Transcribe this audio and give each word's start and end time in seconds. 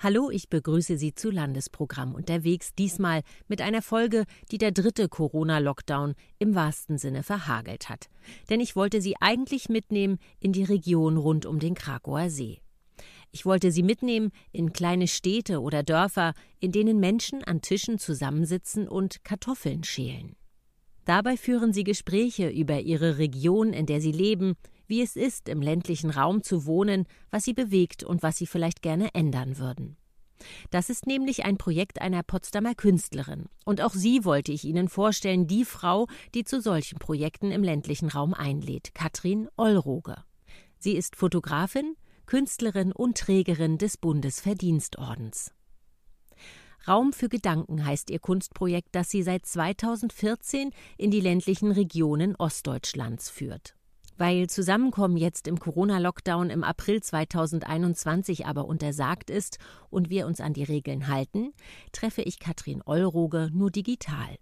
Hallo, 0.00 0.30
ich 0.30 0.48
begrüße 0.48 0.96
Sie 0.96 1.12
zu 1.16 1.28
Landesprogramm 1.28 2.14
unterwegs, 2.14 2.72
diesmal 2.72 3.22
mit 3.48 3.60
einer 3.60 3.82
Folge, 3.82 4.26
die 4.52 4.58
der 4.58 4.70
dritte 4.70 5.08
Corona-Lockdown 5.08 6.14
im 6.38 6.54
wahrsten 6.54 6.98
Sinne 6.98 7.24
verhagelt 7.24 7.88
hat. 7.88 8.06
Denn 8.48 8.60
ich 8.60 8.76
wollte 8.76 9.00
Sie 9.00 9.16
eigentlich 9.18 9.68
mitnehmen 9.68 10.18
in 10.38 10.52
die 10.52 10.62
Region 10.62 11.16
rund 11.16 11.46
um 11.46 11.58
den 11.58 11.74
Krakauer 11.74 12.30
See. 12.30 12.60
Ich 13.32 13.44
wollte 13.44 13.72
Sie 13.72 13.82
mitnehmen 13.82 14.30
in 14.52 14.72
kleine 14.72 15.08
Städte 15.08 15.60
oder 15.60 15.82
Dörfer, 15.82 16.32
in 16.60 16.70
denen 16.70 17.00
Menschen 17.00 17.42
an 17.42 17.60
Tischen 17.60 17.98
zusammensitzen 17.98 18.86
und 18.86 19.24
Kartoffeln 19.24 19.82
schälen. 19.82 20.36
Dabei 21.06 21.36
führen 21.36 21.72
Sie 21.72 21.82
Gespräche 21.82 22.48
über 22.50 22.78
Ihre 22.78 23.18
Region, 23.18 23.72
in 23.72 23.86
der 23.86 24.00
Sie 24.00 24.12
leben, 24.12 24.54
wie 24.88 25.02
es 25.02 25.16
ist, 25.16 25.48
im 25.48 25.62
ländlichen 25.62 26.10
Raum 26.10 26.42
zu 26.42 26.66
wohnen, 26.66 27.06
was 27.30 27.44
sie 27.44 27.54
bewegt 27.54 28.02
und 28.02 28.22
was 28.22 28.36
sie 28.38 28.46
vielleicht 28.46 28.82
gerne 28.82 29.14
ändern 29.14 29.58
würden. 29.58 29.96
Das 30.70 30.90
ist 30.90 31.06
nämlich 31.06 31.44
ein 31.44 31.58
Projekt 31.58 32.00
einer 32.00 32.22
Potsdamer 32.22 32.74
Künstlerin. 32.74 33.46
Und 33.64 33.80
auch 33.82 33.92
sie 33.92 34.24
wollte 34.24 34.52
ich 34.52 34.64
Ihnen 34.64 34.88
vorstellen, 34.88 35.46
die 35.46 35.64
Frau, 35.64 36.06
die 36.34 36.44
zu 36.44 36.60
solchen 36.60 36.98
Projekten 36.98 37.50
im 37.50 37.62
ländlichen 37.62 38.08
Raum 38.08 38.34
einlädt, 38.34 38.94
Katrin 38.94 39.48
Ollroge. 39.56 40.16
Sie 40.78 40.96
ist 40.96 41.16
Fotografin, 41.16 41.96
Künstlerin 42.26 42.92
und 42.92 43.18
Trägerin 43.18 43.78
des 43.78 43.96
Bundesverdienstordens. 43.96 45.52
Raum 46.86 47.12
für 47.12 47.28
Gedanken 47.28 47.84
heißt 47.84 48.10
ihr 48.10 48.20
Kunstprojekt, 48.20 48.90
das 48.92 49.10
sie 49.10 49.22
seit 49.22 49.44
2014 49.44 50.70
in 50.96 51.10
die 51.10 51.20
ländlichen 51.20 51.72
Regionen 51.72 52.36
Ostdeutschlands 52.36 53.28
führt. 53.28 53.77
Weil 54.18 54.48
Zusammenkommen 54.48 55.16
jetzt 55.16 55.46
im 55.46 55.60
Corona-Lockdown 55.60 56.50
im 56.50 56.64
April 56.64 57.00
2021 57.00 58.46
aber 58.46 58.64
untersagt 58.64 59.30
ist 59.30 59.58
und 59.90 60.10
wir 60.10 60.26
uns 60.26 60.40
an 60.40 60.54
die 60.54 60.64
Regeln 60.64 61.06
halten, 61.06 61.52
treffe 61.92 62.22
ich 62.22 62.40
Katrin 62.40 62.82
Eulroge 62.84 63.48
nur 63.52 63.70
digital. 63.70 64.36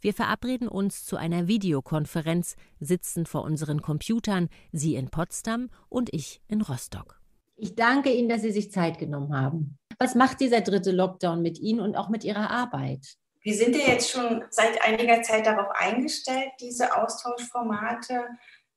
Wir 0.00 0.12
verabreden 0.12 0.66
uns 0.66 1.04
zu 1.04 1.16
einer 1.16 1.46
Videokonferenz, 1.46 2.56
sitzen 2.80 3.24
vor 3.24 3.44
unseren 3.44 3.80
Computern, 3.80 4.48
sie 4.72 4.96
in 4.96 5.08
Potsdam 5.08 5.70
und 5.88 6.12
ich 6.12 6.40
in 6.48 6.60
Rostock. 6.60 7.20
Ich 7.56 7.76
danke 7.76 8.12
Ihnen, 8.12 8.28
dass 8.28 8.42
Sie 8.42 8.50
sich 8.50 8.72
Zeit 8.72 8.98
genommen 8.98 9.36
haben. 9.36 9.78
Was 10.00 10.16
macht 10.16 10.40
dieser 10.40 10.62
dritte 10.62 10.90
Lockdown 10.90 11.42
mit 11.42 11.60
Ihnen 11.60 11.78
und 11.78 11.94
auch 11.94 12.08
mit 12.08 12.24
Ihrer 12.24 12.50
Arbeit? 12.50 13.06
Wir 13.42 13.54
sind 13.54 13.76
ja 13.76 13.86
jetzt 13.86 14.10
schon 14.10 14.42
seit 14.50 14.82
einiger 14.82 15.22
Zeit 15.22 15.46
darauf 15.46 15.68
eingestellt, 15.74 16.50
diese 16.60 16.96
Austauschformate 16.96 18.24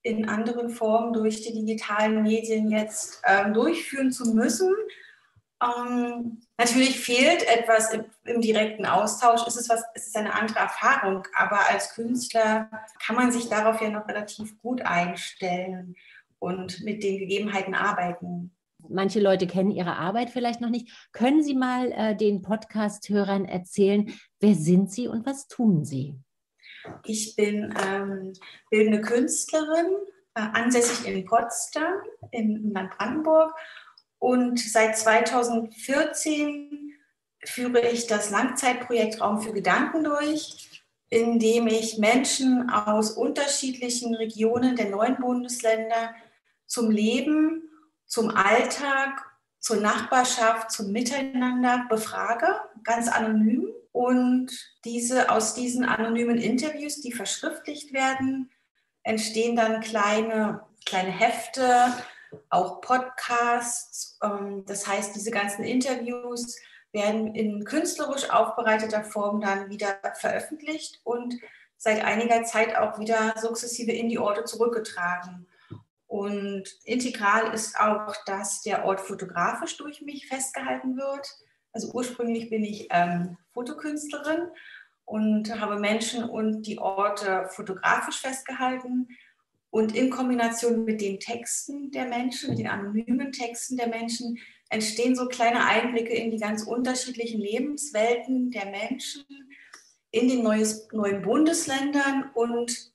in 0.05 0.29
anderen 0.29 0.69
Formen 0.69 1.13
durch 1.13 1.41
die 1.41 1.53
digitalen 1.53 2.21
Medien 2.21 2.69
jetzt 2.69 3.23
ähm, 3.25 3.55
durchführen 3.55 4.11
zu 4.11 4.35
müssen. 4.35 4.71
Ähm, 5.63 6.41
natürlich 6.59 6.99
fehlt 6.99 7.41
etwas 7.47 7.91
im, 7.91 8.05
im, 8.23 8.39
direkten 8.39 8.85
Austausch, 8.85 9.41
es 9.47 9.55
ist, 9.55 9.67
was, 9.67 9.83
es 9.95 10.07
ist 10.07 10.15
eine 10.15 10.33
andere 10.33 10.59
Erfahrung, 10.59 11.23
aber 11.35 11.59
als 11.71 11.95
Künstler 11.95 12.69
kann 13.03 13.15
man 13.15 13.31
sich 13.31 13.49
darauf 13.49 13.81
ja 13.81 13.89
noch 13.89 14.07
relativ 14.07 14.61
gut 14.61 14.83
einstellen 14.83 15.95
und 16.37 16.83
mit 16.83 17.01
den 17.01 17.17
Gegebenheiten 17.17 17.73
arbeiten. 17.73 18.55
Manche 18.87 19.19
Leute 19.19 19.47
kennen 19.47 19.71
Ihre 19.71 19.95
Arbeit 19.95 20.29
vielleicht 20.29 20.61
noch 20.61 20.69
nicht. 20.69 21.09
Können 21.13 21.41
Sie 21.41 21.55
mal 21.55 21.91
äh, 21.93 22.15
den 22.15 22.43
Podcast-Hörern 22.43 23.45
erzählen, 23.45 24.13
wer 24.39 24.53
sind 24.53 24.91
Sie 24.91 25.07
und 25.07 25.25
was 25.25 25.47
tun 25.47 25.83
Sie? 25.83 26.19
Ich 27.03 27.35
bin 27.35 27.73
ähm, 27.83 28.33
bildende 28.69 29.01
Künstlerin, 29.01 29.87
äh, 30.35 30.41
ansässig 30.41 31.07
in 31.07 31.25
Potsdam 31.25 31.93
im 32.31 32.71
Land 32.71 32.97
Brandenburg. 32.97 33.53
Und 34.19 34.59
seit 34.59 34.97
2014 34.97 36.93
führe 37.43 37.87
ich 37.87 38.07
das 38.07 38.31
Langzeitprojekt 38.31 39.21
Raum 39.21 39.41
für 39.41 39.53
Gedanken 39.53 40.03
durch, 40.03 40.83
in 41.09 41.39
dem 41.39 41.67
ich 41.67 41.97
Menschen 41.97 42.69
aus 42.69 43.11
unterschiedlichen 43.11 44.15
Regionen 44.15 44.75
der 44.75 44.89
neuen 44.89 45.17
Bundesländer 45.17 46.15
zum 46.65 46.89
Leben, 46.89 47.69
zum 48.07 48.29
Alltag, 48.29 49.23
zur 49.59 49.77
Nachbarschaft, 49.77 50.71
zum 50.71 50.91
Miteinander 50.91 51.85
befrage, 51.89 52.47
ganz 52.83 53.07
anonym 53.07 53.67
und 53.95 54.51
diese, 54.83 55.29
aus 55.29 55.53
diesen 55.53 55.85
anonymen 55.85 56.37
Interviews, 56.37 56.99
die 56.99 57.13
verschriftlicht 57.13 57.93
werden, 57.93 58.51
entstehen 59.03 59.55
dann 59.55 59.79
kleine, 59.79 60.65
kleine 60.85 61.11
Hefte, 61.11 61.93
auch 62.49 62.81
Podcasts. 62.81 64.19
Ähm, 64.21 64.65
das 64.65 64.85
heißt, 64.85 65.15
diese 65.15 65.31
ganzen 65.31 65.63
Interviews 65.63 66.57
werden 66.91 67.33
in 67.35 67.63
künstlerisch 67.63 68.29
aufbereiteter 68.29 69.05
Form 69.05 69.39
dann 69.39 69.69
wieder 69.69 69.97
veröffentlicht 70.15 70.99
und 71.05 71.33
seit 71.77 72.03
einiger 72.03 72.43
Zeit 72.43 72.75
auch 72.75 72.99
wieder 72.99 73.35
sukzessive 73.37 73.93
in 73.93 74.09
die 74.09 74.19
Orte 74.19 74.43
zurückgetragen. 74.43 75.47
Und 76.05 76.63
integral 76.83 77.53
ist 77.53 77.79
auch, 77.79 78.13
dass 78.25 78.61
der 78.61 78.83
Ort 78.83 78.99
fotografisch 78.99 79.77
durch 79.77 80.01
mich 80.01 80.27
festgehalten 80.27 80.97
wird. 80.97 81.25
Also 81.75 81.91
ursprünglich 81.91 82.49
bin 82.49 82.63
ich 82.63 82.87
ähm, 82.89 83.35
Fotokünstlerin 83.53 84.47
und 85.03 85.59
habe 85.59 85.77
Menschen 85.77 86.23
und 86.23 86.61
die 86.61 86.79
Orte 86.79 87.49
fotografisch 87.49 88.21
festgehalten. 88.21 89.09
Und 89.71 89.93
in 89.93 90.09
Kombination 90.09 90.85
mit 90.85 91.01
den 91.01 91.19
Texten 91.19 91.91
der 91.91 92.05
Menschen, 92.05 92.51
mit 92.51 92.59
den 92.59 92.69
anonymen 92.69 93.33
Texten 93.33 93.75
der 93.75 93.89
Menschen, 93.89 94.39
entstehen 94.69 95.17
so 95.17 95.27
kleine 95.27 95.65
Einblicke 95.65 96.13
in 96.13 96.31
die 96.31 96.37
ganz 96.37 96.63
unterschiedlichen 96.63 97.41
Lebenswelten 97.41 98.51
der 98.51 98.67
Menschen 98.67 99.25
in 100.11 100.29
den 100.29 100.43
neues, 100.43 100.87
neuen 100.93 101.23
Bundesländern. 101.23 102.31
Und 102.35 102.89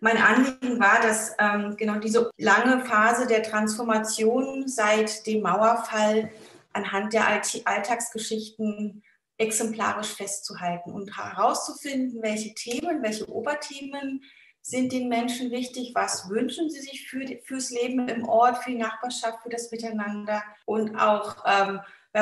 mein 0.00 0.16
Anliegen 0.16 0.80
war, 0.80 1.00
dass 1.00 1.36
ähm, 1.38 1.76
genau 1.76 2.00
diese 2.00 2.32
lange 2.36 2.84
Phase 2.84 3.28
der 3.28 3.44
Transformation 3.44 4.66
seit 4.66 5.24
dem 5.28 5.42
Mauerfall 5.42 6.32
anhand 6.74 7.12
der 7.12 7.26
Alltagsgeschichten 7.28 9.02
exemplarisch 9.38 10.14
festzuhalten 10.14 10.92
und 10.92 11.16
herauszufinden, 11.16 12.22
welche 12.22 12.54
Themen, 12.54 13.02
welche 13.02 13.28
Oberthemen 13.28 14.22
sind 14.62 14.92
den 14.92 15.08
Menschen 15.08 15.50
wichtig, 15.50 15.92
was 15.94 16.30
wünschen 16.30 16.70
sie 16.70 16.80
sich 16.80 17.08
für, 17.08 17.26
fürs 17.44 17.70
Leben 17.70 18.08
im 18.08 18.26
Ort, 18.26 18.58
für 18.58 18.70
die 18.70 18.78
Nachbarschaft, 18.78 19.42
für 19.42 19.50
das 19.50 19.70
Miteinander 19.70 20.42
und 20.64 20.96
auch, 20.96 21.44
ähm, 21.46 21.80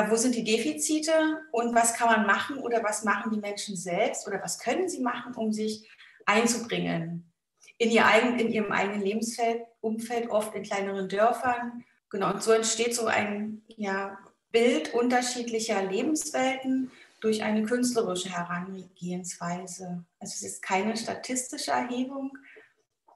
wo 0.09 0.15
sind 0.15 0.35
die 0.35 0.43
Defizite 0.43 1.39
und 1.51 1.73
was 1.75 1.93
kann 1.93 2.07
man 2.07 2.25
machen 2.25 2.57
oder 2.57 2.83
was 2.83 3.03
machen 3.03 3.31
die 3.31 3.39
Menschen 3.39 3.77
selbst 3.77 4.27
oder 4.27 4.41
was 4.41 4.59
können 4.59 4.89
sie 4.89 5.01
machen, 5.01 5.35
um 5.35 5.53
sich 5.53 5.89
einzubringen 6.25 7.31
in, 7.77 7.91
ihr 7.91 8.05
eigen, 8.05 8.39
in 8.39 8.51
ihrem 8.51 8.71
eigenen 8.71 9.01
Lebensumfeld, 9.01 10.29
oft 10.29 10.55
in 10.55 10.63
kleineren 10.63 11.07
Dörfern. 11.07 11.83
Genau, 12.09 12.31
und 12.31 12.43
so 12.43 12.51
entsteht 12.51 12.95
so 12.95 13.05
ein 13.05 13.63
ja, 13.67 14.17
Bild 14.53 14.93
unterschiedlicher 14.93 15.83
Lebenswelten 15.83 16.91
durch 17.19 17.43
eine 17.43 17.63
künstlerische 17.63 18.29
Herangehensweise. 18.29 20.05
Also 20.19 20.33
es 20.33 20.43
ist 20.43 20.61
keine 20.61 20.95
statistische 20.95 21.71
Erhebung. 21.71 22.37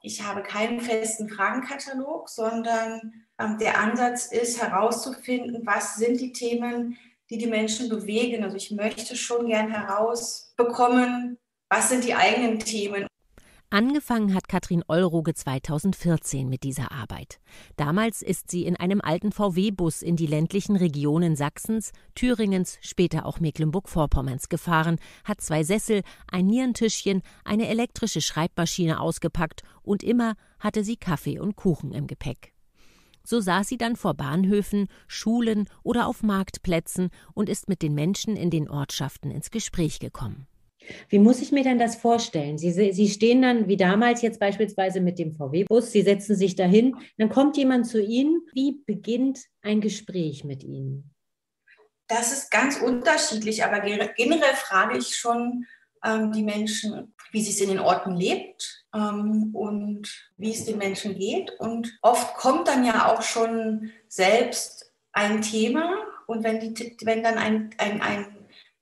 Ich 0.02 0.22
habe 0.22 0.42
keinen 0.42 0.80
festen 0.80 1.28
Fragenkatalog, 1.28 2.28
sondern 2.28 3.24
ähm, 3.38 3.56
der 3.58 3.78
Ansatz 3.78 4.26
ist 4.26 4.60
herauszufinden, 4.60 5.62
was 5.64 5.94
sind 5.94 6.20
die 6.20 6.32
Themen, 6.32 6.98
die 7.30 7.38
die 7.38 7.46
Menschen 7.46 7.88
bewegen. 7.88 8.44
Also 8.44 8.56
ich 8.56 8.70
möchte 8.70 9.16
schon 9.16 9.46
gern 9.46 9.70
herausbekommen, 9.70 11.38
was 11.68 11.88
sind 11.88 12.04
die 12.04 12.14
eigenen 12.14 12.58
Themen 12.58 13.07
Angefangen 13.70 14.32
hat 14.32 14.48
Katrin 14.48 14.82
Eulroge 14.88 15.34
2014 15.34 16.48
mit 16.48 16.62
dieser 16.62 16.90
Arbeit. 16.90 17.38
Damals 17.76 18.22
ist 18.22 18.50
sie 18.50 18.64
in 18.64 18.76
einem 18.76 19.02
alten 19.02 19.30
VW-Bus 19.30 20.00
in 20.00 20.16
die 20.16 20.26
ländlichen 20.26 20.74
Regionen 20.74 21.36
Sachsens, 21.36 21.92
Thüringens, 22.14 22.78
später 22.80 23.26
auch 23.26 23.40
Mecklenburg-Vorpommerns 23.40 24.48
gefahren, 24.48 24.96
hat 25.22 25.42
zwei 25.42 25.64
Sessel, 25.64 26.00
ein 26.32 26.46
Nierentischchen, 26.46 27.20
eine 27.44 27.68
elektrische 27.68 28.22
Schreibmaschine 28.22 29.00
ausgepackt 29.00 29.64
und 29.82 30.02
immer 30.02 30.32
hatte 30.60 30.82
sie 30.82 30.96
Kaffee 30.96 31.38
und 31.38 31.54
Kuchen 31.54 31.92
im 31.92 32.06
Gepäck. 32.06 32.54
So 33.22 33.38
saß 33.38 33.68
sie 33.68 33.76
dann 33.76 33.96
vor 33.96 34.14
Bahnhöfen, 34.14 34.88
Schulen 35.08 35.68
oder 35.82 36.06
auf 36.06 36.22
Marktplätzen 36.22 37.10
und 37.34 37.50
ist 37.50 37.68
mit 37.68 37.82
den 37.82 37.92
Menschen 37.92 38.34
in 38.34 38.48
den 38.48 38.70
Ortschaften 38.70 39.30
ins 39.30 39.50
Gespräch 39.50 39.98
gekommen. 39.98 40.46
Wie 41.08 41.18
muss 41.18 41.40
ich 41.40 41.52
mir 41.52 41.64
denn 41.64 41.78
das 41.78 41.96
vorstellen? 41.96 42.58
Sie, 42.58 42.72
Sie 42.92 43.08
stehen 43.08 43.42
dann 43.42 43.68
wie 43.68 43.76
damals 43.76 44.22
jetzt 44.22 44.40
beispielsweise 44.40 45.00
mit 45.00 45.18
dem 45.18 45.34
VW-Bus, 45.34 45.92
Sie 45.92 46.02
setzen 46.02 46.36
sich 46.36 46.56
dahin, 46.56 46.96
dann 47.16 47.28
kommt 47.28 47.56
jemand 47.56 47.86
zu 47.86 48.02
Ihnen. 48.02 48.42
Wie 48.52 48.82
beginnt 48.86 49.40
ein 49.62 49.80
Gespräch 49.80 50.44
mit 50.44 50.64
Ihnen? 50.64 51.14
Das 52.08 52.32
ist 52.32 52.50
ganz 52.50 52.78
unterschiedlich, 52.78 53.64
aber 53.64 53.80
generell 53.80 54.54
frage 54.54 54.98
ich 54.98 55.14
schon 55.14 55.66
ähm, 56.04 56.32
die 56.32 56.42
Menschen, 56.42 57.14
wie 57.32 57.40
es 57.40 57.60
in 57.60 57.68
den 57.68 57.80
Orten 57.80 58.16
lebt 58.16 58.86
ähm, 58.94 59.50
und 59.52 60.08
wie 60.36 60.52
es 60.52 60.64
den 60.64 60.78
Menschen 60.78 61.14
geht. 61.18 61.50
Und 61.58 61.98
oft 62.02 62.34
kommt 62.34 62.68
dann 62.68 62.84
ja 62.84 63.12
auch 63.12 63.22
schon 63.22 63.90
selbst 64.08 64.92
ein 65.12 65.42
Thema 65.42 65.98
Und 66.26 66.44
wenn, 66.44 66.60
die, 66.60 66.96
wenn 67.02 67.22
dann 67.22 67.38
ein, 67.38 67.70
ein, 67.78 68.00
ein 68.02 68.37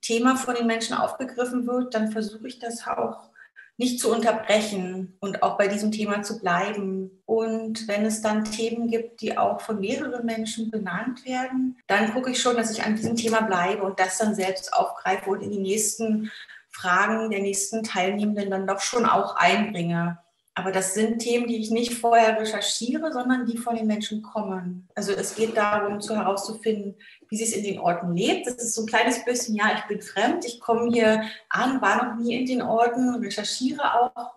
Thema 0.06 0.36
von 0.36 0.54
den 0.54 0.66
Menschen 0.66 0.96
aufgegriffen 0.96 1.66
wird, 1.66 1.94
dann 1.94 2.12
versuche 2.12 2.46
ich 2.46 2.60
das 2.60 2.86
auch 2.86 3.30
nicht 3.76 4.00
zu 4.00 4.10
unterbrechen 4.10 5.16
und 5.20 5.42
auch 5.42 5.58
bei 5.58 5.68
diesem 5.68 5.90
Thema 5.90 6.22
zu 6.22 6.38
bleiben. 6.38 7.10
Und 7.26 7.88
wenn 7.88 8.06
es 8.06 8.22
dann 8.22 8.44
Themen 8.44 8.88
gibt, 8.88 9.20
die 9.20 9.36
auch 9.36 9.60
von 9.60 9.80
mehreren 9.80 10.24
Menschen 10.24 10.70
benannt 10.70 11.26
werden, 11.26 11.76
dann 11.88 12.14
gucke 12.14 12.30
ich 12.30 12.40
schon, 12.40 12.56
dass 12.56 12.70
ich 12.70 12.84
an 12.84 12.94
diesem 12.94 13.16
Thema 13.16 13.42
bleibe 13.42 13.82
und 13.82 13.98
das 13.98 14.16
dann 14.18 14.34
selbst 14.34 14.72
aufgreife 14.72 15.28
und 15.28 15.42
in 15.42 15.50
die 15.50 15.58
nächsten 15.58 16.30
Fragen 16.70 17.30
der 17.30 17.40
nächsten 17.40 17.82
Teilnehmenden 17.82 18.50
dann 18.50 18.66
doch 18.66 18.80
schon 18.80 19.06
auch 19.06 19.36
einbringe. 19.36 20.18
Aber 20.58 20.72
das 20.72 20.94
sind 20.94 21.18
Themen, 21.18 21.46
die 21.46 21.58
ich 21.58 21.70
nicht 21.70 21.92
vorher 21.92 22.40
recherchiere, 22.40 23.12
sondern 23.12 23.44
die 23.44 23.58
von 23.58 23.76
den 23.76 23.86
Menschen 23.86 24.22
kommen. 24.22 24.88
Also 24.94 25.12
es 25.12 25.34
geht 25.34 25.54
darum, 25.54 26.00
zu 26.00 26.16
herauszufinden, 26.16 26.96
wie 27.28 27.36
sie 27.36 27.44
es 27.44 27.52
in 27.52 27.62
den 27.62 27.78
Orten 27.78 28.16
lebt. 28.16 28.46
Das 28.46 28.54
ist 28.54 28.74
so 28.74 28.82
ein 28.82 28.86
kleines 28.86 29.22
bisschen, 29.22 29.54
ja, 29.54 29.72
ich 29.76 29.84
bin 29.84 30.00
fremd, 30.00 30.46
ich 30.46 30.58
komme 30.58 30.90
hier 30.90 31.24
an, 31.50 31.82
war 31.82 32.02
noch 32.02 32.16
nie 32.16 32.36
in 32.36 32.46
den 32.46 32.62
Orten, 32.62 33.16
recherchiere 33.16 34.00
auch 34.00 34.32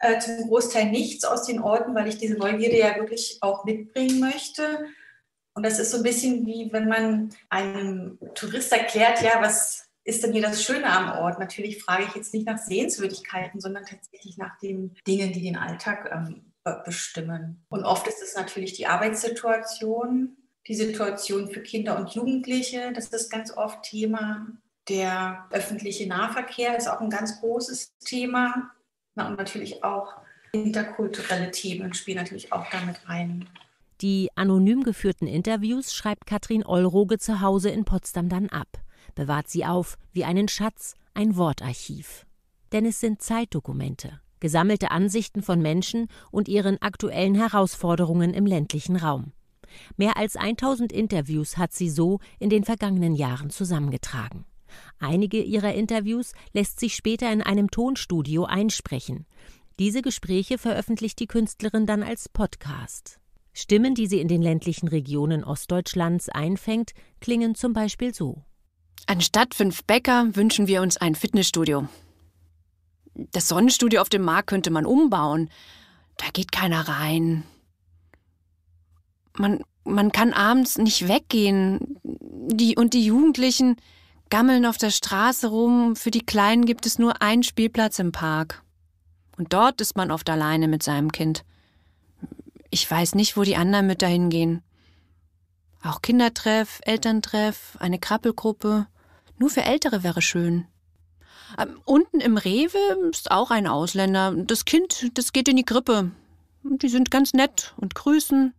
äh, 0.00 0.18
zum 0.18 0.48
Großteil 0.48 0.90
nichts 0.90 1.24
aus 1.24 1.46
den 1.46 1.62
Orten, 1.62 1.94
weil 1.94 2.08
ich 2.08 2.18
diese 2.18 2.34
Neugierde 2.34 2.78
ja 2.78 2.96
wirklich 2.96 3.38
auch 3.40 3.64
mitbringen 3.64 4.20
möchte. 4.20 4.84
Und 5.54 5.64
das 5.64 5.78
ist 5.78 5.92
so 5.92 5.96
ein 5.96 6.02
bisschen 6.02 6.44
wie, 6.44 6.70
wenn 6.74 6.88
man 6.88 7.30
einem 7.48 8.18
Tourist 8.34 8.70
erklärt, 8.70 9.22
ja, 9.22 9.40
was 9.40 9.83
ist 10.04 10.22
denn 10.22 10.32
hier 10.32 10.42
das 10.42 10.62
Schöne 10.62 10.86
am 10.86 11.18
Ort? 11.18 11.38
Natürlich 11.38 11.82
frage 11.82 12.04
ich 12.04 12.14
jetzt 12.14 12.34
nicht 12.34 12.46
nach 12.46 12.58
Sehenswürdigkeiten, 12.58 13.60
sondern 13.60 13.84
tatsächlich 13.86 14.36
nach 14.36 14.58
den 14.58 14.94
Dingen, 15.06 15.32
die 15.32 15.42
den 15.42 15.56
Alltag 15.56 16.10
ähm, 16.12 16.52
bestimmen. 16.84 17.64
Und 17.68 17.84
oft 17.84 18.06
ist 18.06 18.22
es 18.22 18.36
natürlich 18.36 18.74
die 18.74 18.86
Arbeitssituation, 18.86 20.36
die 20.66 20.74
Situation 20.74 21.50
für 21.50 21.60
Kinder 21.60 21.98
und 21.98 22.10
Jugendliche, 22.10 22.92
das 22.94 23.08
ist 23.08 23.30
ganz 23.30 23.54
oft 23.56 23.82
Thema. 23.82 24.46
Der 24.88 25.46
öffentliche 25.50 26.06
Nahverkehr 26.06 26.76
ist 26.76 26.88
auch 26.88 27.00
ein 27.00 27.10
ganz 27.10 27.40
großes 27.40 27.96
Thema. 27.98 28.70
Na, 29.14 29.28
und 29.28 29.38
natürlich 29.38 29.84
auch 29.84 30.14
interkulturelle 30.52 31.50
Themen 31.50 31.94
spielen 31.94 32.18
natürlich 32.18 32.52
auch 32.52 32.66
damit 32.70 33.08
rein. 33.08 33.48
Die 34.00 34.28
anonym 34.34 34.82
geführten 34.82 35.26
Interviews 35.26 35.94
schreibt 35.94 36.26
Katrin 36.26 36.66
Eulroge 36.66 37.18
zu 37.18 37.40
Hause 37.40 37.70
in 37.70 37.84
Potsdam 37.84 38.28
dann 38.28 38.48
ab 38.50 38.83
bewahrt 39.14 39.48
sie 39.48 39.64
auf 39.64 39.96
wie 40.12 40.24
einen 40.24 40.48
Schatz, 40.48 40.94
ein 41.14 41.36
Wortarchiv. 41.36 42.26
Denn 42.72 42.86
es 42.86 43.00
sind 43.00 43.22
Zeitdokumente, 43.22 44.20
gesammelte 44.40 44.90
Ansichten 44.90 45.42
von 45.42 45.60
Menschen 45.60 46.08
und 46.30 46.48
ihren 46.48 46.80
aktuellen 46.82 47.34
Herausforderungen 47.34 48.34
im 48.34 48.46
ländlichen 48.46 48.96
Raum. 48.96 49.32
Mehr 49.96 50.16
als 50.16 50.36
1000 50.36 50.92
Interviews 50.92 51.56
hat 51.56 51.72
sie 51.72 51.90
so 51.90 52.20
in 52.38 52.50
den 52.50 52.64
vergangenen 52.64 53.14
Jahren 53.14 53.50
zusammengetragen. 53.50 54.44
Einige 54.98 55.40
ihrer 55.40 55.74
Interviews 55.74 56.32
lässt 56.52 56.80
sich 56.80 56.94
später 56.94 57.32
in 57.32 57.42
einem 57.42 57.70
Tonstudio 57.70 58.44
einsprechen. 58.44 59.26
Diese 59.78 60.02
Gespräche 60.02 60.58
veröffentlicht 60.58 61.18
die 61.20 61.26
Künstlerin 61.26 61.86
dann 61.86 62.02
als 62.02 62.28
Podcast. 62.28 63.18
Stimmen, 63.52 63.94
die 63.94 64.06
sie 64.06 64.20
in 64.20 64.28
den 64.28 64.42
ländlichen 64.42 64.88
Regionen 64.88 65.44
Ostdeutschlands 65.44 66.28
einfängt, 66.28 66.92
klingen 67.20 67.54
zum 67.54 67.72
Beispiel 67.72 68.14
so. 68.14 68.42
Anstatt 69.06 69.54
fünf 69.54 69.84
Bäcker 69.84 70.34
wünschen 70.34 70.66
wir 70.66 70.82
uns 70.82 70.96
ein 70.96 71.14
Fitnessstudio. 71.14 71.88
Das 73.14 73.48
Sonnenstudio 73.48 74.00
auf 74.00 74.08
dem 74.08 74.22
Markt 74.22 74.48
könnte 74.48 74.70
man 74.70 74.86
umbauen. 74.86 75.50
Da 76.16 76.26
geht 76.32 76.52
keiner 76.52 76.88
rein. 76.88 77.44
Man, 79.36 79.62
man 79.84 80.10
kann 80.12 80.32
abends 80.32 80.78
nicht 80.78 81.08
weggehen. 81.08 81.98
Die, 82.02 82.76
und 82.76 82.94
die 82.94 83.04
Jugendlichen 83.04 83.76
gammeln 84.30 84.66
auf 84.66 84.78
der 84.78 84.90
Straße 84.90 85.48
rum. 85.48 85.96
Für 85.96 86.10
die 86.10 86.24
Kleinen 86.24 86.64
gibt 86.64 86.86
es 86.86 86.98
nur 86.98 87.22
einen 87.22 87.42
Spielplatz 87.42 87.98
im 87.98 88.12
Park. 88.12 88.62
Und 89.36 89.52
dort 89.52 89.80
ist 89.80 89.96
man 89.96 90.10
oft 90.10 90.28
alleine 90.30 90.68
mit 90.68 90.82
seinem 90.82 91.12
Kind. 91.12 91.44
Ich 92.70 92.90
weiß 92.90 93.14
nicht, 93.14 93.36
wo 93.36 93.42
die 93.42 93.56
anderen 93.56 93.86
mit 93.86 94.02
dahin 94.02 94.30
gehen. 94.30 94.62
Auch 95.82 96.02
Kindertreff, 96.02 96.80
Elterntreff, 96.84 97.76
eine 97.78 97.98
Krabbelgruppe. 97.98 98.86
Nur 99.38 99.50
für 99.50 99.62
Ältere 99.62 100.02
wäre 100.02 100.22
schön. 100.22 100.66
Ähm, 101.58 101.80
unten 101.84 102.20
im 102.20 102.36
Rewe 102.36 102.78
ist 103.10 103.30
auch 103.30 103.50
ein 103.50 103.66
Ausländer. 103.66 104.32
Das 104.36 104.64
Kind, 104.64 105.10
das 105.14 105.32
geht 105.32 105.48
in 105.48 105.56
die 105.56 105.64
Krippe. 105.64 106.10
Die 106.62 106.88
sind 106.88 107.10
ganz 107.10 107.32
nett 107.32 107.74
und 107.76 107.94
grüßen. 107.94 108.54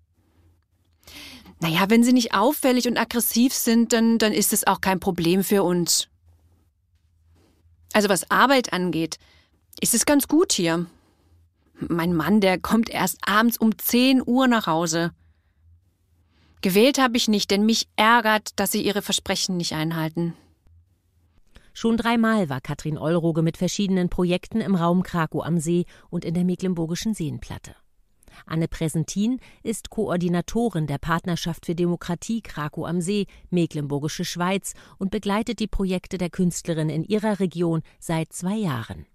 Naja, 1.60 1.90
wenn 1.90 2.04
sie 2.04 2.14
nicht 2.14 2.34
auffällig 2.34 2.88
und 2.88 2.98
aggressiv 2.98 3.54
sind, 3.54 3.94
dann, 3.94 4.18
dann 4.18 4.34
ist 4.34 4.54
es 4.54 4.68
auch 4.68 4.82
kein 4.82 5.00
Problem 5.00 5.44
für 5.44 5.64
uns. 5.64 6.08
Also 7.94 8.10
was 8.10 8.30
Arbeit 8.30 8.74
angeht, 8.74 9.18
ist 9.80 9.94
es 9.94 10.06
ganz 10.06 10.28
gut 10.28 10.52
hier. 10.52 10.86
Mein 11.80 12.14
Mann, 12.14 12.42
der 12.42 12.60
kommt 12.60 12.90
erst 12.90 13.18
abends 13.26 13.58
um 13.58 13.78
10 13.78 14.22
Uhr 14.26 14.48
nach 14.48 14.68
Hause. 14.68 15.12
Gewählt 16.62 16.98
habe 16.98 17.18
ich 17.18 17.28
nicht, 17.28 17.52
denn 17.52 17.66
mich 17.66 17.88
ärgert, 17.96 18.50
dass 18.58 18.72
sie 18.72 18.82
ihre 18.82 19.02
Versprechen 19.02 19.58
nicht 19.58 19.74
einhalten. 19.74 20.34
Schon 21.78 21.98
dreimal 21.98 22.48
war 22.48 22.62
Katrin 22.62 22.98
Eulroge 22.98 23.42
mit 23.42 23.58
verschiedenen 23.58 24.08
Projekten 24.08 24.62
im 24.62 24.76
Raum 24.76 25.04
Krakow 25.04 25.46
am 25.46 25.60
See 25.60 25.84
und 26.10 26.24
in 26.24 26.34
der 26.34 26.46
Mecklenburgischen 26.46 27.14
Seenplatte. 27.14 27.76
Anne 28.46 28.70
Präsentin 28.70 29.42
ist 29.62 29.90
Koordinatorin 29.90 30.88
der 30.88 31.00
Partnerschaft 31.00 31.66
für 31.66 31.76
Demokratie 31.76 32.42
Krakow 32.42 32.86
am 32.88 33.02
See, 33.02 33.28
Mecklenburgische 33.50 34.24
Schweiz 34.24 34.74
und 35.00 35.12
begleitet 35.12 35.60
die 35.60 35.68
Projekte 35.68 36.18
der 36.18 36.30
Künstlerin 36.30 36.90
in 36.90 37.04
ihrer 37.04 37.42
Region 37.42 37.82
seit 38.00 38.32
zwei 38.32 38.56
Jahren. 38.56 39.06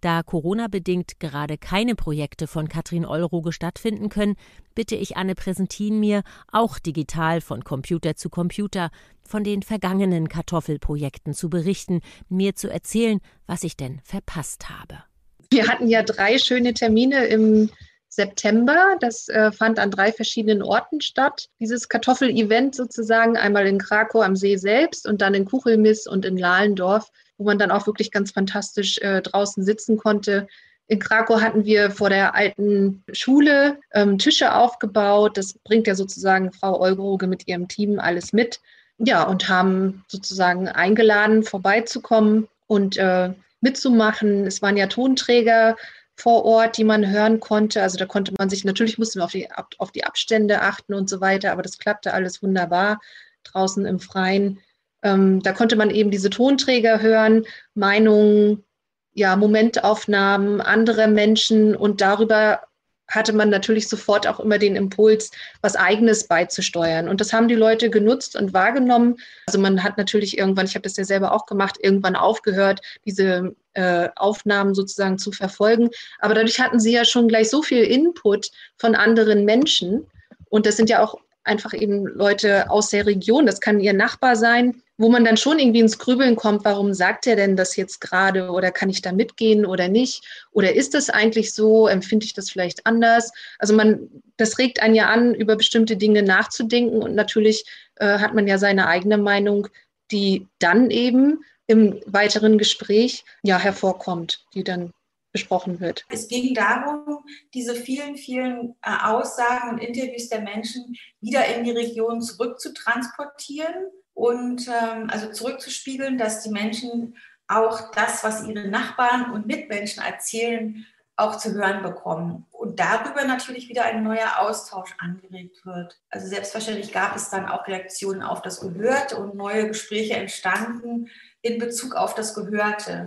Da 0.00 0.22
Corona-bedingt 0.22 1.18
gerade 1.18 1.58
keine 1.58 1.94
Projekte 1.94 2.46
von 2.46 2.68
Katrin 2.68 3.06
Eulroge 3.06 3.52
stattfinden 3.52 4.10
können, 4.10 4.36
bitte 4.74 4.96
ich 4.96 5.16
Anne 5.16 5.34
Präsentin 5.34 5.98
mir, 5.98 6.22
auch 6.52 6.78
digital 6.78 7.40
von 7.40 7.64
Computer 7.64 8.16
zu 8.16 8.28
Computer, 8.28 8.90
von 9.26 9.44
den 9.44 9.62
vergangenen 9.62 10.28
Kartoffelprojekten 10.28 11.34
zu 11.34 11.50
berichten, 11.50 12.00
mir 12.28 12.54
zu 12.54 12.68
erzählen, 12.68 13.20
was 13.46 13.62
ich 13.62 13.76
denn 13.76 14.00
verpasst 14.04 14.68
habe. 14.68 15.02
Wir 15.50 15.68
hatten 15.68 15.88
ja 15.88 16.02
drei 16.02 16.38
schöne 16.38 16.74
Termine 16.74 17.26
im 17.26 17.70
September. 18.08 18.96
Das 19.00 19.28
äh, 19.28 19.52
fand 19.52 19.78
an 19.78 19.90
drei 19.90 20.12
verschiedenen 20.12 20.62
Orten 20.62 21.00
statt. 21.00 21.48
Dieses 21.60 21.88
Kartoffel-Event 21.88 22.74
sozusagen 22.74 23.36
einmal 23.36 23.66
in 23.66 23.78
Krakow 23.78 24.22
am 24.22 24.36
See 24.36 24.56
selbst 24.56 25.06
und 25.06 25.20
dann 25.20 25.34
in 25.34 25.44
Kuchelmiss 25.44 26.06
und 26.06 26.24
in 26.24 26.36
Lahlendorf 26.36 27.10
wo 27.38 27.44
man 27.44 27.58
dann 27.58 27.70
auch 27.70 27.86
wirklich 27.86 28.10
ganz 28.10 28.32
fantastisch 28.32 28.98
äh, 28.98 29.22
draußen 29.22 29.64
sitzen 29.64 29.96
konnte. 29.96 30.46
In 30.88 31.00
Krakow 31.00 31.40
hatten 31.40 31.64
wir 31.64 31.90
vor 31.90 32.10
der 32.10 32.34
alten 32.34 33.02
Schule 33.12 33.78
ähm, 33.92 34.18
Tische 34.18 34.54
aufgebaut. 34.54 35.36
Das 35.36 35.54
bringt 35.58 35.86
ja 35.86 35.94
sozusagen 35.94 36.52
Frau 36.52 36.80
Olgroge 36.80 37.26
mit 37.26 37.48
ihrem 37.48 37.68
Team 37.68 37.98
alles 37.98 38.32
mit. 38.32 38.60
Ja, 38.98 39.24
und 39.24 39.48
haben 39.48 40.04
sozusagen 40.08 40.68
eingeladen, 40.68 41.42
vorbeizukommen 41.42 42.48
und 42.66 42.96
äh, 42.96 43.32
mitzumachen. 43.60 44.46
Es 44.46 44.62
waren 44.62 44.76
ja 44.76 44.86
Tonträger 44.86 45.76
vor 46.16 46.44
Ort, 46.44 46.78
die 46.78 46.84
man 46.84 47.10
hören 47.10 47.40
konnte. 47.40 47.82
Also 47.82 47.98
da 47.98 48.06
konnte 48.06 48.32
man 48.38 48.48
sich, 48.48 48.64
natürlich 48.64 48.98
mussten 48.98 49.20
wir 49.20 49.24
auf 49.24 49.32
die, 49.32 49.48
auf 49.78 49.92
die 49.92 50.04
Abstände 50.04 50.62
achten 50.62 50.94
und 50.94 51.10
so 51.10 51.20
weiter, 51.20 51.52
aber 51.52 51.62
das 51.62 51.78
klappte 51.78 52.14
alles 52.14 52.42
wunderbar 52.42 53.00
draußen 53.44 53.84
im 53.84 54.00
Freien. 54.00 54.60
Ähm, 55.02 55.42
da 55.42 55.52
konnte 55.52 55.76
man 55.76 55.90
eben 55.90 56.10
diese 56.10 56.30
Tonträger 56.30 57.00
hören, 57.00 57.44
Meinungen, 57.74 58.64
ja, 59.12 59.36
Momentaufnahmen 59.36 60.60
anderer 60.60 61.06
Menschen 61.06 61.76
und 61.76 62.00
darüber 62.00 62.62
hatte 63.08 63.32
man 63.32 63.50
natürlich 63.50 63.88
sofort 63.88 64.26
auch 64.26 64.40
immer 64.40 64.58
den 64.58 64.76
Impuls, 64.76 65.30
was 65.60 65.76
Eigenes 65.76 66.26
beizusteuern. 66.26 67.08
Und 67.08 67.20
das 67.20 67.32
haben 67.32 67.48
die 67.48 67.54
Leute 67.54 67.90
genutzt 67.90 68.36
und 68.36 68.52
wahrgenommen. 68.52 69.16
Also 69.46 69.58
man 69.58 69.82
hat 69.82 69.96
natürlich 69.96 70.36
irgendwann, 70.36 70.66
ich 70.66 70.74
habe 70.74 70.82
das 70.82 70.96
ja 70.96 71.04
selber 71.04 71.32
auch 71.32 71.46
gemacht, 71.46 71.78
irgendwann 71.80 72.16
aufgehört, 72.16 72.80
diese 73.04 73.54
äh, 73.74 74.08
Aufnahmen 74.16 74.74
sozusagen 74.74 75.18
zu 75.18 75.32
verfolgen. 75.32 75.90
Aber 76.18 76.34
dadurch 76.34 76.60
hatten 76.60 76.80
sie 76.80 76.92
ja 76.92 77.04
schon 77.04 77.28
gleich 77.28 77.48
so 77.48 77.62
viel 77.62 77.84
Input 77.84 78.50
von 78.76 78.94
anderen 78.94 79.44
Menschen. 79.44 80.06
Und 80.48 80.66
das 80.66 80.76
sind 80.76 80.90
ja 80.90 81.02
auch 81.02 81.16
einfach 81.44 81.74
eben 81.74 82.06
Leute 82.06 82.70
aus 82.70 82.90
der 82.90 83.06
Region. 83.06 83.46
Das 83.46 83.60
kann 83.60 83.80
ihr 83.80 83.92
Nachbar 83.92 84.34
sein 84.34 84.82
wo 84.98 85.08
man 85.10 85.24
dann 85.24 85.36
schon 85.36 85.58
irgendwie 85.58 85.80
ins 85.80 85.98
Grübeln 85.98 86.36
kommt, 86.36 86.64
warum 86.64 86.94
sagt 86.94 87.26
er 87.26 87.36
denn 87.36 87.56
das 87.56 87.76
jetzt 87.76 88.00
gerade 88.00 88.50
oder 88.50 88.70
kann 88.70 88.88
ich 88.88 89.02
da 89.02 89.12
mitgehen 89.12 89.66
oder 89.66 89.88
nicht? 89.88 90.24
Oder 90.52 90.74
ist 90.74 90.94
das 90.94 91.10
eigentlich 91.10 91.52
so? 91.52 91.86
Empfinde 91.86 92.24
ich 92.24 92.34
das 92.34 92.50
vielleicht 92.50 92.86
anders? 92.86 93.32
Also 93.58 93.74
man, 93.74 94.08
das 94.36 94.58
regt 94.58 94.80
einen 94.80 94.94
ja 94.94 95.06
an, 95.06 95.34
über 95.34 95.56
bestimmte 95.56 95.96
Dinge 95.96 96.22
nachzudenken 96.22 97.02
und 97.02 97.14
natürlich 97.14 97.64
äh, 97.96 98.18
hat 98.18 98.34
man 98.34 98.46
ja 98.46 98.58
seine 98.58 98.86
eigene 98.86 99.18
Meinung, 99.18 99.68
die 100.10 100.46
dann 100.58 100.90
eben 100.90 101.44
im 101.66 102.00
weiteren 102.06 102.58
Gespräch 102.58 103.24
ja 103.42 103.58
hervorkommt, 103.58 104.44
die 104.54 104.64
dann 104.64 104.92
besprochen 105.32 105.80
wird. 105.80 106.06
Es 106.08 106.28
ging 106.28 106.54
darum, 106.54 107.18
diese 107.52 107.74
vielen, 107.74 108.16
vielen 108.16 108.74
äh, 108.82 108.96
Aussagen 109.02 109.70
und 109.70 109.78
Interviews 109.78 110.30
der 110.30 110.40
Menschen 110.40 110.96
wieder 111.20 111.44
in 111.54 111.64
die 111.64 111.72
Region 111.72 112.22
zurückzutransportieren 112.22 113.90
und 114.16 114.66
ähm, 114.66 115.10
also 115.10 115.30
zurückzuspiegeln, 115.30 116.16
dass 116.16 116.42
die 116.42 116.48
Menschen 116.48 117.16
auch 117.48 117.90
das, 117.92 118.24
was 118.24 118.44
ihre 118.48 118.66
Nachbarn 118.66 119.30
und 119.30 119.46
Mitmenschen 119.46 120.02
erzählen, 120.02 120.86
auch 121.16 121.36
zu 121.36 121.52
hören 121.52 121.82
bekommen. 121.82 122.46
Und 122.50 122.80
darüber 122.80 123.24
natürlich 123.24 123.68
wieder 123.68 123.84
ein 123.84 124.02
neuer 124.02 124.38
Austausch 124.38 124.94
angeregt 124.98 125.64
wird. 125.66 126.00
Also 126.08 126.28
selbstverständlich 126.28 126.92
gab 126.92 127.14
es 127.14 127.28
dann 127.28 127.46
auch 127.46 127.68
Reaktionen 127.68 128.22
auf 128.22 128.40
das 128.40 128.60
Gehörte 128.60 129.18
und 129.18 129.34
neue 129.34 129.68
Gespräche 129.68 130.14
entstanden 130.14 131.08
in 131.42 131.58
Bezug 131.58 131.94
auf 131.94 132.14
das 132.14 132.34
Gehörte. 132.34 133.04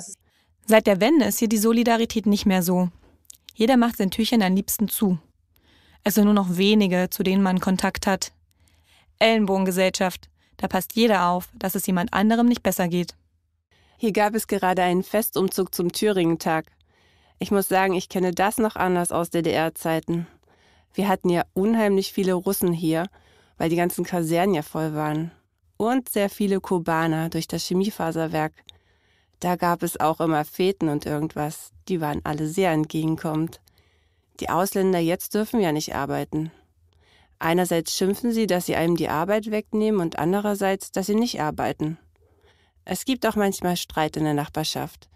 Seit 0.67 0.85
der 0.85 1.01
Wende 1.01 1.25
ist 1.25 1.39
hier 1.39 1.49
die 1.49 1.57
Solidarität 1.57 2.27
nicht 2.27 2.45
mehr 2.45 2.61
so. 2.61 2.89
Jeder 3.55 3.77
macht 3.77 3.97
sein 3.97 4.11
Türchen 4.11 4.43
am 4.43 4.53
liebsten 4.53 4.87
zu. 4.87 5.17
Es 6.03 6.13
sind 6.13 6.25
nur 6.25 6.35
noch 6.35 6.57
wenige, 6.57 7.09
zu 7.09 7.23
denen 7.23 7.41
man 7.41 7.59
Kontakt 7.59 8.05
hat. 8.05 8.31
Ellenbogengesellschaft. 9.17 10.28
Da 10.59 10.67
passt 10.67 10.93
jeder 10.95 11.29
auf, 11.29 11.47
dass 11.53 11.75
es 11.75 11.87
jemand 11.87 12.13
anderem 12.13 12.45
nicht 12.45 12.63
besser 12.63 12.89
geht. 12.89 13.15
Hier 13.97 14.11
gab 14.11 14.35
es 14.35 14.45
gerade 14.45 14.83
einen 14.83 15.03
Festumzug 15.03 15.73
zum 15.73 15.93
Thüringen-Tag. 15.93 16.65
Ich 17.39 17.49
muss 17.49 17.69
sagen, 17.69 17.93
ich 17.93 18.09
kenne 18.09 18.33
das 18.33 18.57
noch 18.57 18.75
anders 18.75 19.13
aus 19.13 19.29
DDR-Zeiten. 19.29 20.27
Wir 20.93 21.07
hatten 21.07 21.29
ja 21.29 21.43
unheimlich 21.53 22.11
viele 22.11 22.33
Russen 22.33 22.73
hier, 22.73 23.05
weil 23.57 23.69
die 23.69 23.77
ganzen 23.77 24.03
Kasernen 24.03 24.53
ja 24.53 24.61
voll 24.61 24.93
waren. 24.93 25.31
Und 25.77 26.09
sehr 26.09 26.29
viele 26.29 26.59
Kubaner 26.59 27.29
durch 27.29 27.47
das 27.47 27.63
Chemiefaserwerk. 27.65 28.51
Da 29.39 29.55
gab 29.55 29.81
es 29.81 29.97
auch 29.97 30.19
immer 30.19 30.43
Feten 30.43 30.89
und 30.89 31.05
irgendwas. 31.05 31.71
Die 31.87 32.01
waren 32.01 32.19
alle 32.25 32.47
sehr 32.47 32.71
entgegenkommend. 32.71 33.61
Die 34.41 34.49
Ausländer 34.49 34.99
jetzt 34.99 35.35
dürfen 35.35 35.61
ja 35.61 35.71
nicht 35.71 35.95
arbeiten. 35.95 36.51
Einerseits 37.39 37.98
schimpfen 37.98 38.31
sie, 38.31 38.48
dass 38.48 38.65
sie 38.65 38.75
einem 38.75 38.96
die 38.96 39.10
Arbeit 39.10 39.50
wegnehmen 39.50 40.01
und 40.01 40.19
andererseits, 40.19 40.91
dass 40.91 41.08
sie 41.08 41.15
nicht 41.15 41.41
arbeiten. 41.41 41.98
Es 42.86 43.05
gibt 43.05 43.25
auch 43.25 43.36
manchmal 43.36 43.77
Streit 43.77 44.17
in 44.17 44.25
der 44.25 44.34
Nachbarschaft 44.34 45.10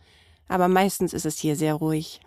aber 0.47 0.67
meistens 0.67 1.13
ist 1.13 1.25
es 1.25 1.39
hier 1.39 1.55
sehr 1.55 1.73
ruhig. 1.73 2.19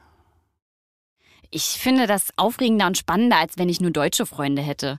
Ich 1.51 1.63
finde 1.63 2.07
das 2.07 2.31
aufregender 2.37 2.87
und 2.87 2.99
spannender, 2.99 3.37
als 3.37 3.57
wenn 3.57 3.69
ich 3.69 3.81
nur 3.81 3.91
deutsche 3.91 4.27
Freunde 4.27 4.63
hätte. 4.63 4.99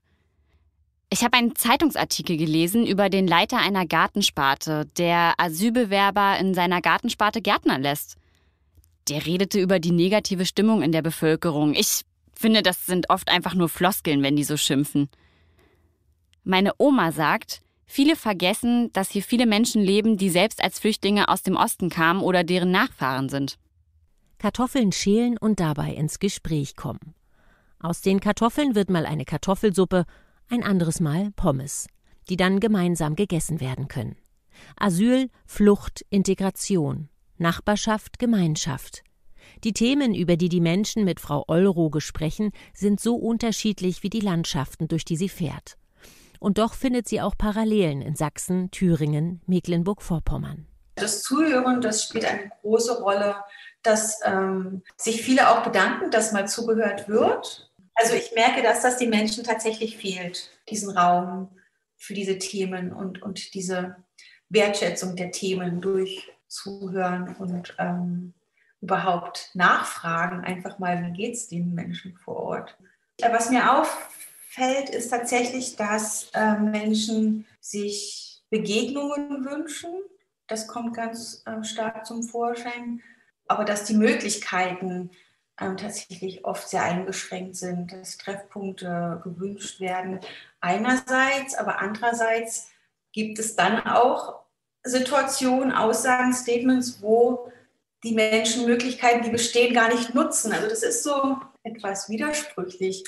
Ich 1.10 1.24
habe 1.24 1.38
einen 1.38 1.56
Zeitungsartikel 1.56 2.38
gelesen 2.38 2.86
über 2.86 3.10
den 3.10 3.28
Leiter 3.28 3.58
einer 3.58 3.86
Gartensparte, 3.86 4.86
der 4.98 5.34
Asylbewerber 5.38 6.38
in 6.40 6.54
seiner 6.54 6.82
Gartensparte 6.82 7.42
gärtnern 7.42 7.82
lässt. 7.82 8.16
Der 9.08 9.26
redete 9.26 9.60
über 9.60 9.80
die 9.80 9.92
negative 9.92 10.46
Stimmung 10.46 10.82
in 10.82 10.92
der 10.92 11.02
Bevölkerung. 11.02 11.74
Ich 11.74 12.02
finde, 12.40 12.62
das 12.62 12.86
sind 12.86 13.10
oft 13.10 13.30
einfach 13.30 13.54
nur 13.54 13.70
Floskeln, 13.70 14.24
wenn 14.24 14.36
die 14.36 14.44
so 14.44 14.58
schimpfen. 14.58 15.10
Meine 16.44 16.74
Oma 16.78 17.12
sagt, 17.12 17.62
Viele 17.90 18.18
vergessen, 18.18 18.92
dass 18.92 19.10
hier 19.10 19.24
viele 19.24 19.46
Menschen 19.46 19.82
leben, 19.82 20.18
die 20.18 20.30
selbst 20.30 20.62
als 20.62 20.78
Flüchtlinge 20.78 21.30
aus 21.30 21.42
dem 21.42 21.56
Osten 21.56 21.90
kamen 21.90 22.22
oder 22.22 22.44
deren 22.44 22.70
Nachfahren 22.70 23.30
sind. 23.30 23.58
Kartoffeln 24.40 24.92
schälen 24.92 25.38
und 25.38 25.62
dabei 25.62 25.94
ins 25.94 26.20
Gespräch 26.20 26.76
kommen. 26.76 27.16
Aus 27.80 28.02
den 28.02 28.20
Kartoffeln 28.20 28.76
wird 28.76 28.90
mal 28.90 29.06
eine 29.06 29.24
Kartoffelsuppe, 29.24 30.06
ein 30.50 30.64
anderes 30.64 31.00
Mal 31.00 31.32
Pommes, 31.38 31.88
die 32.30 32.36
dann 32.36 32.60
gemeinsam 32.60 33.16
gegessen 33.16 33.62
werden 33.62 33.88
können. 33.88 34.18
Asyl, 34.76 35.30
Flucht, 35.46 36.06
Integration, 36.10 37.08
Nachbarschaft, 37.38 38.20
Gemeinschaft. 38.20 39.02
Die 39.64 39.74
Themen, 39.74 40.14
über 40.14 40.38
die 40.38 40.50
die 40.50 40.62
Menschen 40.62 41.04
mit 41.04 41.20
Frau 41.20 41.44
Olroge 41.48 42.02
sprechen, 42.02 42.52
sind 42.74 43.00
so 43.00 43.16
unterschiedlich 43.16 44.04
wie 44.04 44.10
die 44.10 44.20
Landschaften, 44.20 44.88
durch 44.88 45.06
die 45.06 45.18
sie 45.18 45.30
fährt. 45.30 45.78
Und 46.40 46.60
doch 46.60 46.74
findet 46.74 47.08
sie 47.08 47.22
auch 47.22 47.36
Parallelen 47.38 48.02
in 48.02 48.16
Sachsen, 48.16 48.70
Thüringen, 48.70 49.42
Mecklenburg-Vorpommern. 49.48 50.68
Das 50.96 51.24
Zuhören, 51.24 51.82
das 51.82 52.04
spielt 52.04 52.26
eine 52.26 52.52
große 52.62 53.02
Rolle, 53.02 53.36
dass 53.84 54.20
ähm, 54.24 54.84
sich 54.96 55.22
viele 55.22 55.50
auch 55.50 55.64
bedanken, 55.64 56.12
dass 56.12 56.34
mal 56.34 56.48
zugehört 56.48 57.08
wird. 57.08 57.72
Also 57.96 58.14
ich 58.14 58.34
merke, 58.36 58.62
dass 58.62 58.82
das 58.84 58.98
den 58.98 59.10
Menschen 59.10 59.44
tatsächlich 59.44 59.98
fehlt, 59.98 60.52
diesen 60.70 60.96
Raum 60.96 61.50
für 61.98 62.14
diese 62.14 62.38
Themen 62.38 62.94
und, 62.94 63.22
und 63.24 63.54
diese 63.56 63.96
Wertschätzung 64.50 65.16
der 65.16 65.32
Themen 65.32 65.82
durch 65.82 66.32
Zuhören 66.48 67.36
und 67.38 67.76
ähm, 67.80 68.34
überhaupt 68.82 69.52
nachfragen, 69.54 70.42
einfach 70.44 70.80
mal, 70.80 71.04
wie 71.06 71.12
geht 71.14 71.36
es 71.36 71.48
den 71.48 71.74
Menschen 71.74 72.16
vor 72.18 72.38
Ort. 72.38 72.78
Was 73.22 73.50
mir 73.50 73.80
auf, 73.80 74.10
fällt, 74.50 74.90
ist 74.90 75.10
tatsächlich, 75.10 75.76
dass 75.76 76.30
äh, 76.34 76.54
Menschen 76.54 77.46
sich 77.60 78.42
Begegnungen 78.50 79.46
wünschen. 79.46 79.92
Das 80.48 80.68
kommt 80.68 80.96
ganz 80.96 81.44
äh, 81.46 81.64
stark 81.64 82.06
zum 82.06 82.24
Vorschein. 82.24 83.02
Aber 83.48 83.66
dass 83.66 83.86
die 83.86 83.96
Möglichkeiten 83.96 85.12
äh, 85.58 85.76
tatsächlich 85.76 86.46
oft 86.46 86.68
sehr 86.68 86.84
eingeschränkt 86.84 87.56
sind, 87.56 87.92
dass 87.92 88.18
Treffpunkte 88.18 89.22
gewünscht 89.24 89.80
werden. 89.80 90.20
Einerseits, 90.60 91.56
aber 91.56 91.80
andererseits 91.80 92.70
gibt 93.12 93.40
es 93.40 93.56
dann 93.56 93.86
auch 93.86 94.42
Situationen, 94.84 95.72
Aussagen, 95.72 96.34
Statements, 96.34 97.02
wo 97.02 97.52
die 98.04 98.14
Menschen 98.14 98.66
Möglichkeiten, 98.66 99.24
die 99.24 99.32
bestehen, 99.32 99.74
gar 99.74 99.94
nicht 99.94 100.14
nutzen. 100.14 100.54
Also 100.54 100.68
das 100.68 100.84
ist 100.84 101.04
so 101.04 101.38
etwas 101.64 102.10
widersprüchlich. 102.10 103.04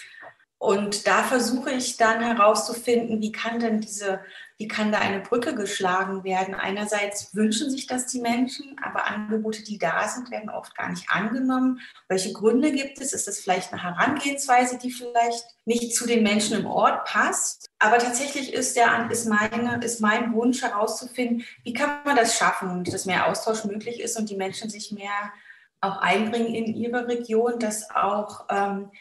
Und 0.58 1.08
da 1.08 1.24
versuche 1.24 1.72
ich 1.72 1.98
dann 1.98 2.22
herauszufinden, 2.22 3.22
wie 3.22 3.32
kann 3.32 3.60
denn 3.60 3.80
diese, 3.80 4.20
wie 4.60 4.68
kann 4.68 4.92
da 4.92 5.00
eine 5.00 5.22
Brücke 5.22 5.56
geschlagen 5.56 6.26
werden? 6.26 6.54
Einerseits 6.54 7.34
wünschen 7.34 7.72
sich 7.72 7.88
das 7.88 8.08
die 8.08 8.20
Menschen, 8.20 8.76
aber 8.84 9.08
Angebote, 9.08 9.64
die 9.64 9.78
da 9.78 10.06
sind, 10.10 10.32
werden 10.32 10.50
oft 10.50 10.76
gar 10.76 10.90
nicht 10.90 11.10
angenommen. 11.10 11.80
Welche 12.10 12.34
Gründe 12.34 12.74
gibt 12.74 13.00
es? 13.00 13.14
Ist 13.14 13.26
das 13.30 13.40
vielleicht 13.40 13.72
eine 13.72 13.82
Herangehensweise, 13.82 14.78
die 14.78 14.92
vielleicht 14.92 15.46
nicht 15.64 15.96
zu 15.96 16.06
den 16.06 16.24
Menschen 16.24 16.60
im 16.60 16.66
Ort 16.66 17.06
passt? 17.06 17.70
Aber 17.80 18.00
tatsächlich 18.00 18.52
ist, 18.52 18.76
der, 18.76 19.10
ist, 19.10 19.28
meine, 19.28 19.80
ist 19.82 20.02
mein 20.02 20.34
Wunsch 20.34 20.62
herauszufinden, 20.62 21.46
wie 21.64 21.72
kann 21.72 22.04
man 22.04 22.18
das 22.18 22.38
schaffen, 22.38 22.84
dass 22.84 23.06
mehr 23.06 23.28
Austausch 23.28 23.64
möglich 23.64 24.02
ist 24.02 24.20
und 24.20 24.30
die 24.30 24.36
Menschen 24.36 24.70
sich 24.70 24.92
mehr 24.92 25.32
auch 25.80 26.02
einbringen 26.02 26.54
in 26.54 26.76
ihre 26.76 27.08
Region, 27.08 27.60
dass 27.60 27.90
auch 27.92 28.44
ähm, 28.50 28.92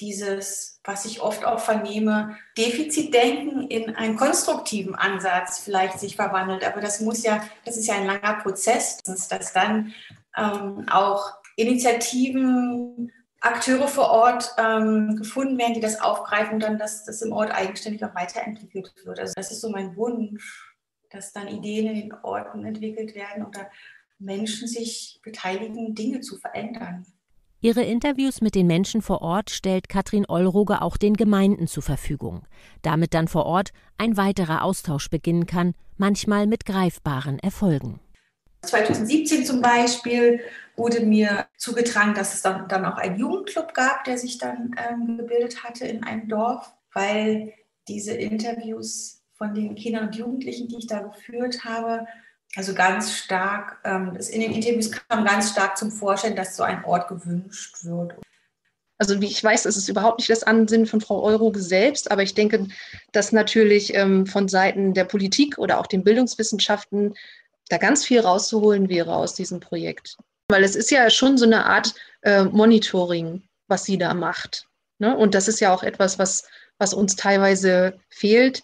dieses, 0.00 0.80
was 0.84 1.04
ich 1.04 1.20
oft 1.20 1.44
auch 1.44 1.60
vernehme, 1.60 2.36
Defizitdenken 2.58 3.68
in 3.68 3.94
einen 3.94 4.16
konstruktiven 4.16 4.94
Ansatz 4.94 5.60
vielleicht 5.60 6.00
sich 6.00 6.16
verwandelt. 6.16 6.64
Aber 6.64 6.80
das 6.80 7.00
muss 7.00 7.22
ja, 7.22 7.42
das 7.64 7.76
ist 7.76 7.86
ja 7.86 7.94
ein 7.94 8.06
langer 8.06 8.34
Prozess, 8.42 8.98
dass 9.02 9.52
dann 9.52 9.94
ähm, 10.36 10.86
auch 10.90 11.34
Initiativen, 11.56 13.12
Akteure 13.40 13.88
vor 13.88 14.08
Ort 14.08 14.54
ähm, 14.56 15.16
gefunden 15.16 15.58
werden, 15.58 15.74
die 15.74 15.80
das 15.80 16.00
aufgreifen 16.00 16.54
und 16.54 16.62
dann, 16.62 16.78
dass 16.78 17.04
das 17.04 17.20
im 17.20 17.32
Ort 17.32 17.50
eigenständig 17.50 18.02
auch 18.02 18.14
weiterentwickelt 18.14 18.92
wird. 19.04 19.20
Also 19.20 19.34
das 19.36 19.50
ist 19.50 19.60
so 19.60 19.68
mein 19.68 19.96
Wunsch, 19.96 20.74
dass 21.10 21.32
dann 21.32 21.48
Ideen 21.48 21.88
in 21.88 21.94
den 21.94 22.14
Orten 22.22 22.64
entwickelt 22.64 23.14
werden 23.14 23.44
oder 23.44 23.70
Menschen 24.18 24.66
sich 24.66 25.20
beteiligen, 25.22 25.94
Dinge 25.94 26.20
zu 26.20 26.38
verändern. 26.38 27.06
Ihre 27.64 27.82
Interviews 27.82 28.42
mit 28.42 28.54
den 28.54 28.66
Menschen 28.66 29.00
vor 29.00 29.22
Ort 29.22 29.48
stellt 29.48 29.88
Katrin 29.88 30.26
Olroge 30.28 30.82
auch 30.82 30.98
den 30.98 31.14
Gemeinden 31.14 31.66
zur 31.66 31.82
Verfügung, 31.82 32.42
damit 32.82 33.14
dann 33.14 33.26
vor 33.26 33.46
Ort 33.46 33.70
ein 33.96 34.18
weiterer 34.18 34.62
Austausch 34.62 35.08
beginnen 35.08 35.46
kann, 35.46 35.72
manchmal 35.96 36.46
mit 36.46 36.66
greifbaren 36.66 37.38
Erfolgen. 37.38 38.00
2017 38.66 39.46
zum 39.46 39.62
Beispiel 39.62 40.40
wurde 40.76 41.06
mir 41.06 41.46
zugetragen, 41.56 42.12
dass 42.12 42.34
es 42.34 42.42
dann, 42.42 42.68
dann 42.68 42.84
auch 42.84 42.98
einen 42.98 43.18
Jugendclub 43.18 43.72
gab, 43.72 44.04
der 44.04 44.18
sich 44.18 44.36
dann 44.36 44.74
ähm, 44.76 45.16
gebildet 45.16 45.64
hatte 45.64 45.86
in 45.86 46.04
einem 46.04 46.28
Dorf, 46.28 46.70
weil 46.92 47.54
diese 47.88 48.12
Interviews 48.12 49.22
von 49.32 49.54
den 49.54 49.74
Kindern 49.74 50.08
und 50.08 50.16
Jugendlichen, 50.16 50.68
die 50.68 50.80
ich 50.80 50.86
da 50.86 51.00
geführt 51.00 51.64
habe, 51.64 52.06
also 52.56 52.74
ganz 52.74 53.16
stark, 53.16 53.78
ähm, 53.84 54.16
in 54.30 54.40
den 54.40 54.52
Interviews 54.52 54.90
kam 54.90 55.24
ganz 55.24 55.50
stark 55.50 55.76
zum 55.76 55.90
Vorschein, 55.90 56.36
dass 56.36 56.56
so 56.56 56.62
ein 56.62 56.84
Ort 56.84 57.08
gewünscht 57.08 57.84
wird. 57.84 58.14
Also 58.98 59.20
wie 59.20 59.26
ich 59.26 59.42
weiß, 59.42 59.66
ist 59.66 59.76
es 59.76 59.88
überhaupt 59.88 60.18
nicht 60.18 60.30
das 60.30 60.44
Ansinnen 60.44 60.86
von 60.86 61.00
Frau 61.00 61.20
Euroge 61.22 61.60
selbst, 61.60 62.10
aber 62.10 62.22
ich 62.22 62.34
denke, 62.34 62.68
dass 63.12 63.32
natürlich 63.32 63.94
ähm, 63.94 64.26
von 64.26 64.48
Seiten 64.48 64.94
der 64.94 65.04
Politik 65.04 65.58
oder 65.58 65.80
auch 65.80 65.88
den 65.88 66.04
Bildungswissenschaften 66.04 67.14
da 67.68 67.78
ganz 67.78 68.04
viel 68.04 68.20
rauszuholen 68.20 68.88
wäre 68.88 69.16
aus 69.16 69.34
diesem 69.34 69.58
Projekt. 69.58 70.16
Weil 70.48 70.62
es 70.62 70.76
ist 70.76 70.90
ja 70.90 71.10
schon 71.10 71.38
so 71.38 71.44
eine 71.44 71.66
Art 71.66 71.94
äh, 72.22 72.44
Monitoring, 72.44 73.42
was 73.66 73.84
sie 73.84 73.98
da 73.98 74.14
macht. 74.14 74.68
Ne? 74.98 75.16
Und 75.16 75.34
das 75.34 75.48
ist 75.48 75.60
ja 75.60 75.74
auch 75.74 75.82
etwas, 75.82 76.18
was, 76.18 76.44
was 76.78 76.94
uns 76.94 77.16
teilweise 77.16 77.98
fehlt 78.10 78.62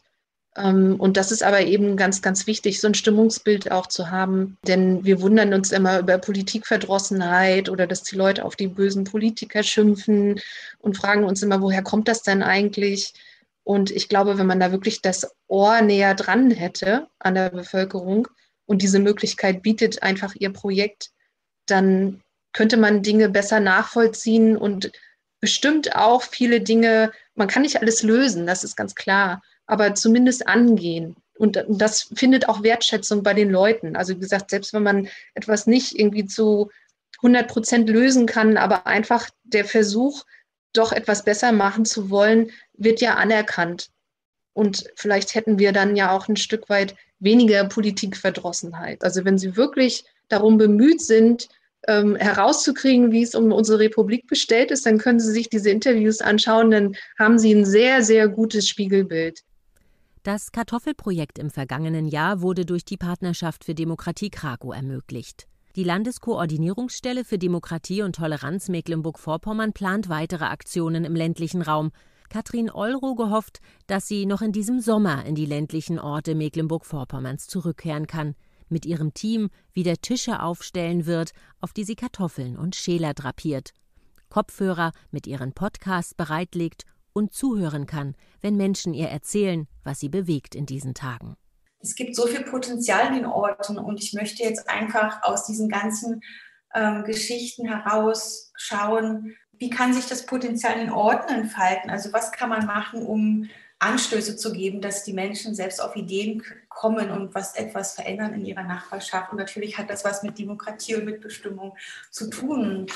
und 0.56 1.16
das 1.16 1.30
ist 1.30 1.44
aber 1.44 1.60
eben 1.60 1.96
ganz, 1.96 2.22
ganz 2.22 2.46
wichtig, 2.48 2.80
so 2.80 2.88
ein 2.88 2.94
Stimmungsbild 2.94 3.70
auch 3.70 3.86
zu 3.86 4.10
haben. 4.10 4.58
Denn 4.66 5.04
wir 5.04 5.20
wundern 5.20 5.54
uns 5.54 5.70
immer 5.70 6.00
über 6.00 6.18
Politikverdrossenheit 6.18 7.68
oder 7.68 7.86
dass 7.86 8.02
die 8.02 8.16
Leute 8.16 8.44
auf 8.44 8.56
die 8.56 8.66
bösen 8.66 9.04
Politiker 9.04 9.62
schimpfen 9.62 10.40
und 10.78 10.96
fragen 10.96 11.24
uns 11.24 11.42
immer, 11.42 11.62
woher 11.62 11.82
kommt 11.82 12.08
das 12.08 12.22
denn 12.22 12.42
eigentlich? 12.42 13.14
Und 13.62 13.92
ich 13.92 14.08
glaube, 14.08 14.38
wenn 14.38 14.46
man 14.46 14.58
da 14.58 14.72
wirklich 14.72 15.02
das 15.02 15.30
Ohr 15.46 15.82
näher 15.82 16.14
dran 16.14 16.50
hätte 16.50 17.06
an 17.20 17.36
der 17.36 17.50
Bevölkerung 17.50 18.26
und 18.66 18.82
diese 18.82 18.98
Möglichkeit 18.98 19.62
bietet 19.62 20.02
einfach 20.02 20.34
ihr 20.34 20.52
Projekt, 20.52 21.10
dann 21.66 22.22
könnte 22.52 22.76
man 22.76 23.02
Dinge 23.04 23.28
besser 23.28 23.60
nachvollziehen 23.60 24.56
und 24.56 24.90
bestimmt 25.40 25.94
auch 25.94 26.22
viele 26.22 26.60
Dinge, 26.60 27.12
man 27.36 27.46
kann 27.46 27.62
nicht 27.62 27.80
alles 27.80 28.02
lösen, 28.02 28.46
das 28.46 28.64
ist 28.64 28.76
ganz 28.76 28.96
klar, 28.96 29.40
aber 29.70 29.94
zumindest 29.94 30.48
angehen. 30.48 31.16
Und 31.38 31.64
das 31.68 32.10
findet 32.14 32.48
auch 32.48 32.62
Wertschätzung 32.62 33.22
bei 33.22 33.32
den 33.32 33.50
Leuten. 33.50 33.96
Also 33.96 34.14
wie 34.14 34.20
gesagt, 34.20 34.50
selbst 34.50 34.74
wenn 34.74 34.82
man 34.82 35.08
etwas 35.34 35.66
nicht 35.66 35.98
irgendwie 35.98 36.26
zu 36.26 36.70
100 37.18 37.48
Prozent 37.48 37.88
lösen 37.88 38.26
kann, 38.26 38.56
aber 38.56 38.86
einfach 38.86 39.30
der 39.44 39.64
Versuch, 39.64 40.24
doch 40.72 40.92
etwas 40.92 41.24
besser 41.24 41.52
machen 41.52 41.84
zu 41.84 42.10
wollen, 42.10 42.50
wird 42.74 43.00
ja 43.00 43.14
anerkannt. 43.14 43.90
Und 44.52 44.84
vielleicht 44.96 45.34
hätten 45.34 45.58
wir 45.58 45.72
dann 45.72 45.96
ja 45.96 46.10
auch 46.10 46.28
ein 46.28 46.36
Stück 46.36 46.68
weit 46.68 46.94
weniger 47.18 47.64
Politikverdrossenheit. 47.64 49.02
Also 49.02 49.24
wenn 49.24 49.38
Sie 49.38 49.56
wirklich 49.56 50.04
darum 50.28 50.58
bemüht 50.58 51.00
sind, 51.00 51.48
ähm, 51.88 52.16
herauszukriegen, 52.16 53.12
wie 53.12 53.22
es 53.22 53.34
um 53.34 53.52
unsere 53.52 53.78
Republik 53.78 54.26
bestellt 54.26 54.70
ist, 54.70 54.84
dann 54.84 54.98
können 54.98 55.20
Sie 55.20 55.32
sich 55.32 55.48
diese 55.48 55.70
Interviews 55.70 56.20
anschauen, 56.20 56.70
dann 56.70 56.96
haben 57.18 57.38
Sie 57.38 57.54
ein 57.54 57.64
sehr, 57.64 58.02
sehr 58.02 58.28
gutes 58.28 58.68
Spiegelbild. 58.68 59.42
Das 60.22 60.52
Kartoffelprojekt 60.52 61.38
im 61.38 61.48
vergangenen 61.48 62.06
Jahr 62.06 62.42
wurde 62.42 62.66
durch 62.66 62.84
die 62.84 62.98
Partnerschaft 62.98 63.64
für 63.64 63.74
Demokratie 63.74 64.28
Krakow 64.28 64.74
ermöglicht. 64.74 65.46
Die 65.76 65.84
Landeskoordinierungsstelle 65.84 67.24
für 67.24 67.38
Demokratie 67.38 68.02
und 68.02 68.16
Toleranz 68.16 68.68
Mecklenburg-Vorpommern 68.68 69.72
plant 69.72 70.10
weitere 70.10 70.44
Aktionen 70.44 71.06
im 71.06 71.14
ländlichen 71.14 71.62
Raum. 71.62 71.90
Katrin 72.28 72.68
Euro 72.68 73.16
hofft, 73.30 73.60
dass 73.86 74.08
sie 74.08 74.26
noch 74.26 74.42
in 74.42 74.52
diesem 74.52 74.80
Sommer 74.80 75.24
in 75.24 75.36
die 75.36 75.46
ländlichen 75.46 75.98
Orte 75.98 76.34
Mecklenburg-Vorpommerns 76.34 77.46
zurückkehren 77.46 78.06
kann, 78.06 78.34
mit 78.68 78.84
ihrem 78.84 79.14
Team 79.14 79.48
wieder 79.72 79.96
Tische 79.96 80.42
aufstellen 80.42 81.06
wird, 81.06 81.30
auf 81.62 81.72
die 81.72 81.84
sie 81.84 81.96
Kartoffeln 81.96 82.58
und 82.58 82.76
Schäler 82.76 83.14
drapiert, 83.14 83.72
Kopfhörer 84.28 84.92
mit 85.10 85.26
ihren 85.26 85.54
Podcasts 85.54 86.14
bereitlegt 86.14 86.84
und 87.12 87.32
zuhören 87.32 87.86
kann, 87.86 88.14
wenn 88.40 88.56
Menschen 88.56 88.94
ihr 88.94 89.08
erzählen, 89.08 89.66
was 89.84 90.00
sie 90.00 90.08
bewegt 90.08 90.54
in 90.54 90.66
diesen 90.66 90.94
Tagen 90.94 91.36
es 91.82 91.94
gibt 91.94 92.14
so 92.14 92.26
viel 92.26 92.42
Potenzial 92.42 93.08
in 93.08 93.14
den 93.14 93.26
Orten 93.26 93.78
und 93.78 94.02
ich 94.02 94.12
möchte 94.12 94.42
jetzt 94.42 94.68
einfach 94.68 95.22
aus 95.22 95.46
diesen 95.46 95.68
ganzen 95.68 96.22
ähm, 96.74 97.04
Geschichten 97.04 97.66
heraus 97.66 98.52
schauen, 98.56 99.36
wie 99.52 99.70
kann 99.70 99.92
sich 99.92 100.06
das 100.06 100.26
Potenzial 100.26 100.74
in 100.74 100.86
den 100.86 100.90
Orten 100.90 101.32
entfalten? 101.32 101.90
Also 101.90 102.12
was 102.12 102.32
kann 102.32 102.48
man 102.48 102.66
machen, 102.66 103.04
um 103.04 103.48
Anstöße 103.78 104.36
zu 104.36 104.52
geben, 104.52 104.80
dass 104.80 105.04
die 105.04 105.12
Menschen 105.12 105.54
selbst 105.54 105.80
auf 105.80 105.96
Ideen 105.96 106.42
kommen 106.68 107.10
und 107.10 107.34
was 107.34 107.54
etwas 107.56 107.94
verändern 107.94 108.34
in 108.34 108.44
ihrer 108.44 108.62
Nachbarschaft. 108.62 109.32
Und 109.32 109.38
natürlich 109.38 109.78
hat 109.78 109.88
das 109.88 110.04
was 110.04 110.22
mit 110.22 110.38
Demokratie 110.38 110.96
und 110.96 111.06
Mitbestimmung 111.06 111.76
zu 112.10 112.28
tun. 112.28 112.86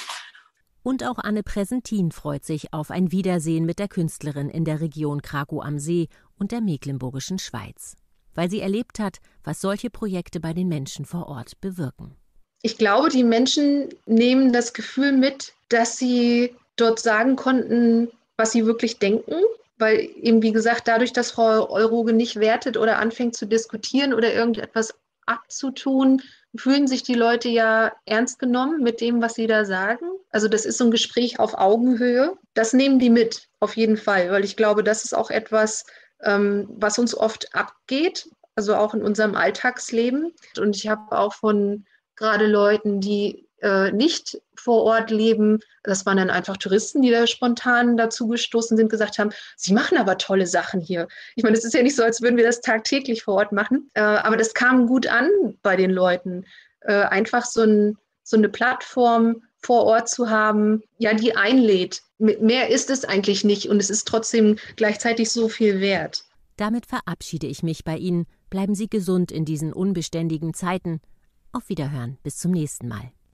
Und 0.85 1.03
auch 1.03 1.19
Anne 1.19 1.43
Präsentin 1.43 2.13
freut 2.13 2.45
sich 2.45 2.73
auf 2.73 2.93
ein 2.93 3.11
Wiedersehen 3.11 3.65
mit 3.65 3.81
der 3.81 3.89
Künstlerin 3.89 4.49
in 4.49 4.65
der 4.65 4.81
Region 4.81 5.23
Krakow 5.23 5.65
am 5.65 5.81
See 5.81 6.07
und 6.39 6.53
der 6.53 6.61
Mecklenburgischen 6.61 7.41
Schweiz 7.41 7.97
weil 8.35 8.51
sie 8.51 8.61
erlebt 8.61 8.99
hat, 8.99 9.19
was 9.43 9.61
solche 9.61 9.91
Projekte 9.91 10.41
bei 10.41 10.53
den 10.53 10.69
Menschen 10.69 11.05
vor 11.05 11.29
Ort 11.29 11.61
bewirken. 11.61 12.17
Ich 12.63 12.79
glaube, 12.79 13.11
die 13.11 13.25
Menschen 13.25 13.89
nehmen 14.07 14.53
das 14.53 14.73
Gefühl 14.73 15.13
mit, 15.13 15.53
dass 15.69 15.99
sie 15.99 16.55
dort 16.77 16.99
sagen 16.99 17.37
konnten, 17.37 18.11
was 18.37 18.53
sie 18.53 18.67
wirklich 18.67 18.99
denken, 18.99 19.35
weil 19.79 20.09
eben, 20.21 20.43
wie 20.43 20.53
gesagt, 20.53 20.89
dadurch, 20.89 21.13
dass 21.13 21.33
Frau 21.33 21.69
Euroge 21.71 22.13
nicht 22.13 22.37
wertet 22.37 22.77
oder 22.77 22.99
anfängt 22.99 23.37
zu 23.37 23.47
diskutieren 23.47 24.15
oder 24.15 24.33
irgendetwas 24.33 24.95
abzutun, 25.27 26.23
fühlen 26.57 26.87
sich 26.87 27.03
die 27.03 27.15
Leute 27.15 27.49
ja 27.49 27.93
ernst 28.07 28.39
genommen 28.39 28.83
mit 28.83 29.01
dem, 29.01 29.21
was 29.21 29.35
sie 29.35 29.47
da 29.47 29.65
sagen. 29.65 30.07
Also 30.31 30.49
das 30.49 30.65
ist 30.65 30.79
so 30.79 30.85
ein 30.85 30.91
Gespräch 30.91 31.39
auf 31.39 31.55
Augenhöhe. 31.55 32.37
Das 32.55 32.73
nehmen 32.73 32.99
die 32.99 33.11
mit, 33.11 33.49
auf 33.61 33.77
jeden 33.77 33.97
Fall, 33.97 34.31
weil 34.31 34.45
ich 34.45 34.57
glaube, 34.57 34.85
das 34.85 35.05
ist 35.05 35.15
auch 35.15 35.31
etwas, 35.31 35.85
ähm, 36.23 36.69
was 36.77 36.99
uns 36.99 37.17
oft 37.17 37.55
abgeht, 37.55 38.29
also 38.55 38.77
auch 38.77 38.95
in 38.95 39.03
unserem 39.03 39.35
Alltagsleben. 39.35 40.33
Und 40.59 40.77
ich 40.77 40.89
habe 40.89 41.19
auch 41.19 41.35
von 41.35 41.85
gerade 42.17 42.47
Leuten, 42.47 43.01
die 43.01 43.44
äh, 43.65 43.91
nicht 43.93 44.39
vor 44.55 44.83
Ort 44.83 45.11
leben, 45.11 45.61
das 45.83 46.05
waren 46.05 46.19
dann 46.19 46.31
einfach 46.31 46.59
Touristen, 46.59 47.01
die 47.01 47.11
da 47.11 47.27
spontan 47.27 47.97
dazu 47.97 48.29
gestoßen 48.29 48.77
sind, 48.77 48.91
gesagt 48.91 49.19
haben, 49.19 49.31
sie 49.57 49.73
machen 49.73 49.97
aber 49.97 50.19
tolle 50.19 50.47
Sachen 50.47 50.81
hier. 50.81 51.09
Ich 51.35 51.43
meine, 51.43 51.57
es 51.57 51.65
ist 51.65 51.73
ja 51.73 51.83
nicht 51.83 51.97
so, 51.97 52.03
als 52.03 52.21
würden 52.21 52.37
wir 52.37 52.45
das 52.45 52.61
tagtäglich 52.61 53.25
vor 53.25 53.35
Ort 53.35 53.53
machen, 53.53 53.91
äh, 53.95 54.01
aber 54.01 54.37
das 54.37 54.53
kam 54.53 54.87
gut 54.87 55.07
an 55.07 55.29
bei 55.63 55.77
den 55.77 55.91
Leuten. 55.91 56.45
Äh, 56.81 57.05
einfach 57.05 57.47
so, 57.47 57.63
ein, 57.63 57.97
so 58.23 58.37
eine 58.37 58.51
Plattform 58.51 59.43
vor 59.63 59.85
Ort 59.85 60.11
zu 60.11 60.29
haben, 60.29 60.83
ja, 60.99 61.15
die 61.15 61.35
einlädt. 61.35 62.03
Mehr 62.19 62.69
ist 62.69 62.91
es 62.91 63.05
eigentlich 63.07 63.45
nicht 63.45 63.69
und 63.71 63.81
es 63.81 63.89
ist 63.89 64.07
trotzdem 64.07 64.59
gleichzeitig 64.77 65.31
so 65.31 65.49
viel 65.49 65.81
wert. 65.81 66.25
Damit 66.57 66.87
verabschiede 66.87 67.47
ich 67.47 67.63
mich 67.63 67.83
bei 67.83 67.97
Ihnen. 67.97 68.27
Bleiben 68.51 68.75
Sie 68.75 68.89
gesund 68.89 69.33
in 69.33 69.47
diesen 69.47 69.73
unbeständigen 69.73 70.53
Zeiten. 70.53 71.01
Auf 71.51 71.71
Wiederhören, 71.71 72.19
bis 72.23 72.37
zum 72.37 72.53
nächsten 72.53 72.89
Mal. 72.89 73.15